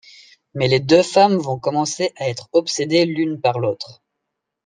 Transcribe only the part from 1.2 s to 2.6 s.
vont commencer à être